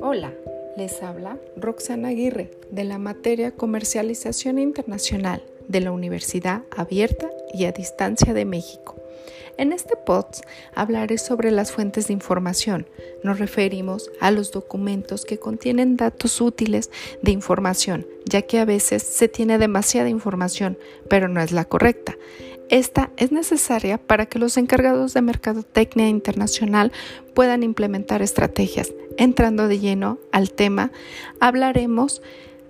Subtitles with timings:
[0.00, 0.32] Hola,
[0.76, 7.72] les habla Roxana Aguirre de la materia Comercialización Internacional de la Universidad Abierta y a
[7.72, 9.03] Distancia de México.
[9.56, 10.42] En este POTS
[10.74, 12.86] hablaré sobre las fuentes de información.
[13.22, 16.90] Nos referimos a los documentos que contienen datos útiles
[17.22, 22.16] de información, ya que a veces se tiene demasiada información, pero no es la correcta.
[22.70, 26.92] Esta es necesaria para que los encargados de mercadotecnia internacional
[27.34, 28.92] puedan implementar estrategias.
[29.18, 30.90] Entrando de lleno al tema,
[31.40, 32.22] hablaremos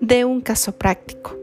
[0.00, 1.36] de un caso práctico.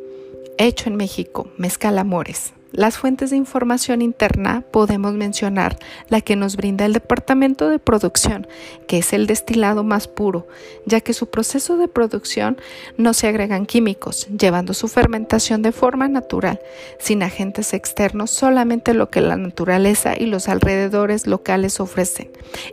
[0.57, 2.53] Hecho en México, Mezcal Amores.
[2.73, 8.45] Las fuentes de información interna podemos mencionar la que nos brinda el departamento de producción,
[8.87, 10.47] que es el destilado más puro,
[10.85, 12.57] ya que su proceso de producción
[12.97, 16.59] no se agregan químicos, llevando su fermentación de forma natural,
[16.99, 22.29] sin agentes externos, solamente lo que la naturaleza y los alrededores locales ofrecen.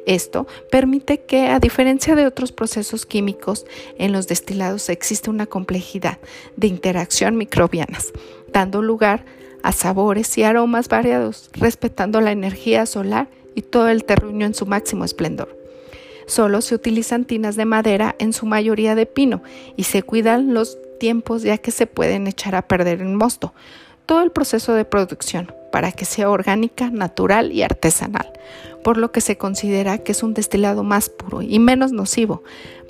[0.06, 3.64] Esto permite que, a diferencia de otros procesos químicos,
[3.96, 6.18] en los destilados existe una complejidad
[6.56, 8.12] de interacción microbianas,
[8.52, 14.46] dando lugar a sabores y aromas variados, respetando la energía solar y todo el terruño
[14.46, 15.56] en su máximo esplendor.
[16.26, 19.42] Solo se utilizan tinas de madera, en su mayoría de pino,
[19.76, 23.52] y se cuidan los tiempos ya que se pueden echar a perder en mosto.
[24.06, 28.32] Todo el proceso de producción para que sea orgánica, natural y artesanal,
[28.82, 32.42] por lo que se considera que es un destilado más puro y menos nocivo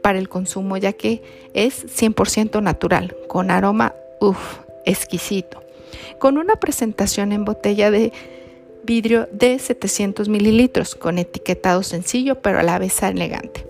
[0.03, 1.23] para el consumo ya que
[1.55, 5.64] es 100% natural, con aroma, uff, exquisito
[6.19, 8.13] con una presentación en botella de
[8.85, 13.67] vidrio de 700 mililitros, con etiquetado sencillo pero a la vez elegante.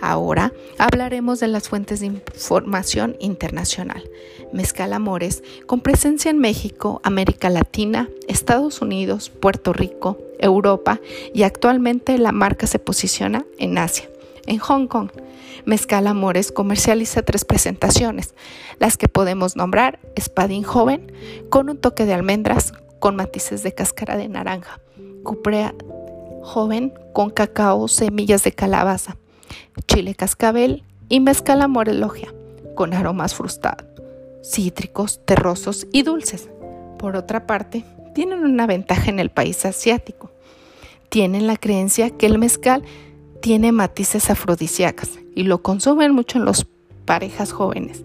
[0.00, 4.08] Ahora hablaremos de las fuentes de información internacional.
[4.52, 11.00] Mezcal Amores, con presencia en México, América Latina, Estados Unidos, Puerto Rico, Europa
[11.34, 14.08] y actualmente la marca se posiciona en Asia
[14.46, 15.10] en Hong Kong.
[15.64, 18.34] Mezcal Amores comercializa tres presentaciones,
[18.78, 21.12] las que podemos nombrar Espadín Joven,
[21.50, 24.80] con un toque de almendras, con matices de cáscara de naranja,
[25.22, 25.74] Cuprea
[26.42, 29.16] Joven, con cacao, semillas de calabaza,
[29.88, 32.32] Chile Cascabel y Mezcal Amores Logia,
[32.74, 33.86] con aromas frustrados,
[34.42, 36.48] cítricos, terrosos y dulces.
[36.98, 40.30] Por otra parte, tienen una ventaja en el país asiático.
[41.08, 42.82] Tienen la creencia que el mezcal
[43.40, 46.66] tiene matices afrodisíacas y lo consumen mucho en las
[47.04, 48.02] parejas jóvenes.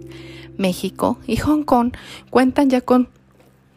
[0.58, 1.94] México y Hong Kong
[2.30, 3.10] cuentan ya con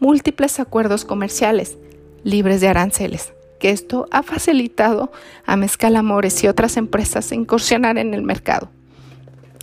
[0.01, 1.79] múltiples acuerdos comerciales
[2.25, 5.13] libres de aranceles, que esto ha facilitado
[5.47, 8.71] a Mezcal Amores y otras empresas incursionar en el mercado.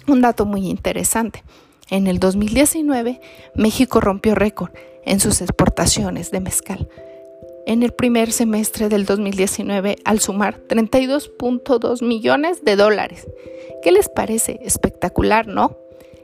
[0.08, 1.44] Un dato muy interesante.
[1.90, 3.22] En el 2019,
[3.56, 4.72] México rompió récord
[5.06, 6.88] en sus exportaciones de mezcal
[7.66, 13.28] en el primer semestre del 2019 al sumar 32.2 millones de dólares.
[13.84, 14.60] ¿Qué les parece?
[14.64, 15.78] Espectacular, ¿no?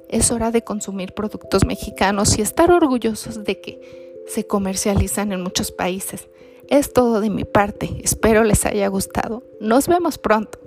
[0.09, 5.72] Es hora de consumir productos mexicanos y estar orgullosos de que se comercializan en muchos
[5.72, 6.28] países.
[6.70, 8.02] Es todo de mi parte.
[8.04, 9.44] Espero les haya gustado.
[9.59, 10.59] Nos vemos pronto.